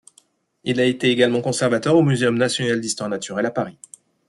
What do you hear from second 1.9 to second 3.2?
au Muséum national d'histoire